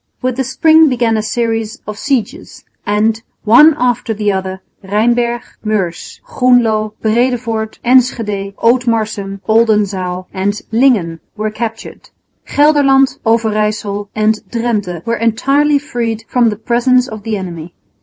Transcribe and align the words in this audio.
With 0.23 0.37
the 0.37 0.43
spring 0.43 0.89
began 0.89 1.15
a 1.15 1.21
series 1.21 1.79
of 1.85 1.95
sieges; 1.99 2.63
and, 2.87 3.21
one 3.43 3.75
after 3.77 4.15
the 4.15 4.31
other, 4.31 4.61
Rheinberg, 4.83 5.43
Meurs, 5.63 6.19
Groenloo, 6.25 6.93
Breedevoort, 7.03 7.77
Enschede, 7.85 8.55
Ootmarsum, 8.57 9.41
Oldenzaal 9.47 10.25
and 10.33 10.59
Lingen 10.71 11.19
were 11.37 11.51
captured. 11.51 12.09
Gelderland, 12.47 13.19
Overyssel 13.27 14.09
and 14.15 14.39
Drente 14.49 15.05
were 15.05 15.17
entirely 15.17 15.77
freed 15.77 16.23
from 16.27 16.49
the 16.49 16.55
presence 16.55 17.07
of 17.07 17.21
the 17.21 17.37
enemy. 17.37 17.75